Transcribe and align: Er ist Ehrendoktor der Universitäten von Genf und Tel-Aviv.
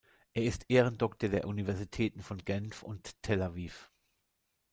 Er 0.33 0.41
ist 0.45 0.65
Ehrendoktor 0.67 1.29
der 1.29 1.45
Universitäten 1.45 2.21
von 2.23 2.39
Genf 2.39 2.81
und 2.81 3.21
Tel-Aviv. 3.21 3.91